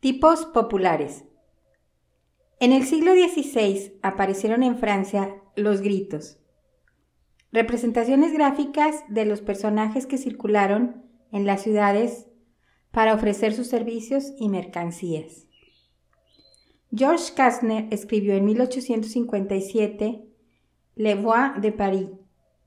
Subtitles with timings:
[0.00, 1.24] Tipos populares.
[2.60, 6.38] En el siglo XVI aparecieron en Francia los gritos,
[7.50, 12.28] representaciones gráficas de los personajes que circularon en las ciudades
[12.92, 15.48] para ofrecer sus servicios y mercancías.
[16.94, 20.28] Georges Kastner escribió en 1857
[20.94, 22.10] Le Voix de Paris,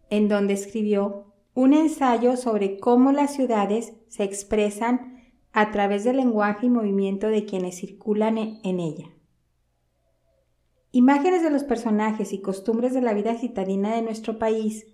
[0.10, 5.21] en donde escribió un ensayo sobre cómo las ciudades se expresan
[5.54, 9.10] a través del lenguaje y movimiento de quienes circulan en ella.
[10.92, 14.86] Imágenes de los personajes y costumbres de la vida citadina de nuestro país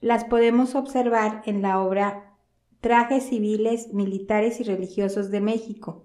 [0.00, 2.28] las podemos observar en la obra
[2.80, 6.04] Trajes civiles, militares y religiosos de México,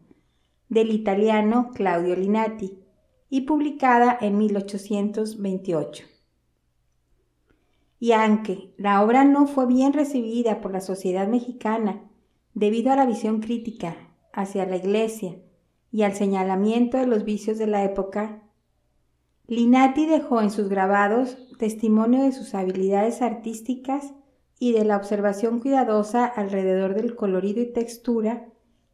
[0.70, 2.78] del italiano Claudio Linati,
[3.30, 6.06] y publicada en 1828.
[8.00, 12.04] Y aunque la obra no fue bien recibida por la sociedad mexicana
[12.58, 13.96] debido a la visión crítica
[14.34, 15.36] hacia la Iglesia
[15.92, 18.42] y al señalamiento de los vicios de la época,
[19.46, 24.16] Linati dejó en sus grabados testimonio de sus habilidades artísticas
[24.58, 28.48] y de la observación cuidadosa alrededor del colorido y textura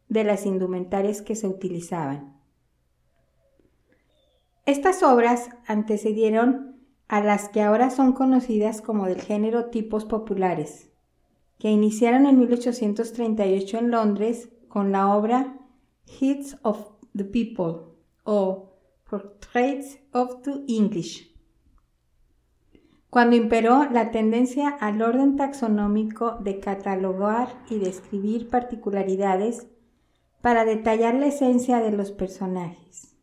[0.10, 2.36] de las indumentarias que se utilizaban.
[4.66, 10.93] Estas obras antecedieron a las que ahora son conocidas como del género tipos populares,
[11.64, 15.62] que iniciaron en 1838 en Londres con la obra
[16.20, 17.86] Hits of the People
[18.26, 18.74] o
[19.10, 21.34] Portraits of the English.
[23.10, 29.70] Cuando imperó la tendencia al orden taxonómico de catalogar y describir particularidades
[30.42, 33.16] para detallar la esencia de los personajes.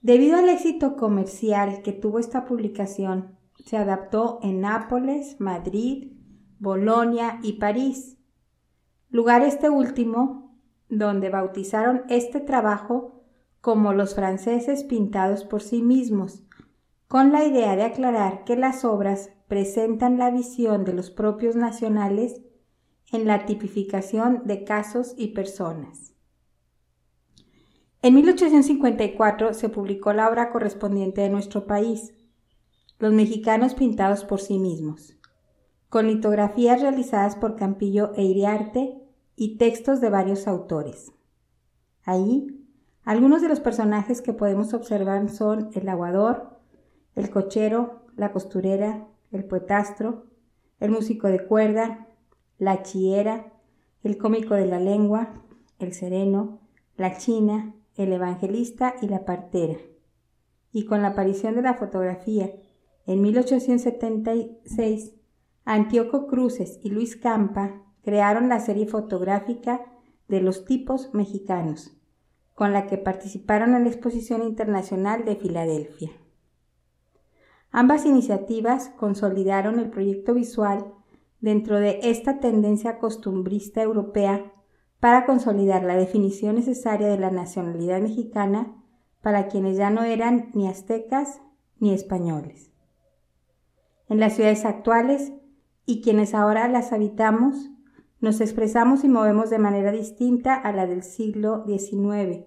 [0.00, 6.13] Debido al éxito comercial que tuvo esta publicación, se adaptó en Nápoles, Madrid,
[6.64, 8.16] Bolonia y París,
[9.10, 10.56] lugar este último
[10.88, 13.22] donde bautizaron este trabajo
[13.60, 16.42] como los franceses pintados por sí mismos,
[17.06, 22.40] con la idea de aclarar que las obras presentan la visión de los propios nacionales
[23.12, 26.14] en la tipificación de casos y personas.
[28.00, 32.14] En 1854 se publicó la obra correspondiente de nuestro país,
[32.98, 35.18] Los mexicanos pintados por sí mismos,
[35.94, 39.00] con litografías realizadas por Campillo e Iriarte
[39.36, 41.12] y textos de varios autores.
[42.02, 42.66] Ahí,
[43.04, 46.58] algunos de los personajes que podemos observar son el aguador,
[47.14, 50.26] el cochero, la costurera, el poetastro,
[50.80, 52.08] el músico de cuerda,
[52.58, 53.52] la chiera,
[54.02, 55.44] el cómico de la lengua,
[55.78, 56.58] el sereno,
[56.96, 59.76] la china, el evangelista y la partera.
[60.72, 62.50] Y con la aparición de la fotografía
[63.06, 65.12] en 1876,
[65.64, 69.80] Antíoco Cruces y Luis Campa crearon la serie fotográfica
[70.28, 71.96] de los tipos mexicanos,
[72.54, 76.10] con la que participaron en la Exposición Internacional de Filadelfia.
[77.70, 80.92] Ambas iniciativas consolidaron el proyecto visual
[81.40, 84.52] dentro de esta tendencia costumbrista europea
[85.00, 88.82] para consolidar la definición necesaria de la nacionalidad mexicana
[89.22, 91.40] para quienes ya no eran ni aztecas
[91.78, 92.70] ni españoles.
[94.08, 95.32] En las ciudades actuales,
[95.86, 97.70] y quienes ahora las habitamos,
[98.20, 102.44] nos expresamos y movemos de manera distinta a la del siglo XIX,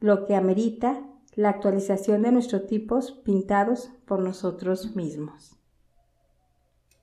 [0.00, 5.61] lo que amerita la actualización de nuestros tipos pintados por nosotros mismos.